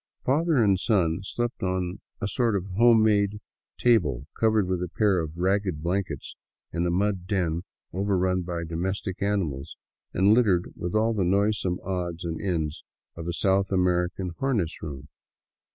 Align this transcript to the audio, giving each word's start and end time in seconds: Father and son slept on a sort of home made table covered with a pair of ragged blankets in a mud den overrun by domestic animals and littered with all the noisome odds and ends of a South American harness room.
Father 0.25 0.55
and 0.63 0.79
son 0.79 1.19
slept 1.21 1.61
on 1.61 1.99
a 2.19 2.27
sort 2.27 2.55
of 2.55 2.65
home 2.75 3.03
made 3.03 3.39
table 3.77 4.25
covered 4.39 4.67
with 4.67 4.81
a 4.81 4.89
pair 4.89 5.19
of 5.19 5.37
ragged 5.37 5.83
blankets 5.83 6.35
in 6.73 6.87
a 6.87 6.89
mud 6.89 7.27
den 7.27 7.61
overrun 7.93 8.41
by 8.41 8.63
domestic 8.67 9.21
animals 9.21 9.77
and 10.11 10.33
littered 10.33 10.73
with 10.75 10.95
all 10.95 11.13
the 11.13 11.23
noisome 11.23 11.79
odds 11.83 12.23
and 12.25 12.41
ends 12.41 12.83
of 13.15 13.27
a 13.27 13.31
South 13.33 13.71
American 13.71 14.29
harness 14.39 14.81
room. 14.81 15.07